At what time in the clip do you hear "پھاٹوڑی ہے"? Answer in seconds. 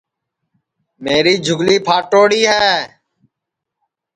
1.85-2.69